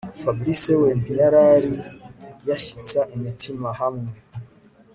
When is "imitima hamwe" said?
3.15-4.13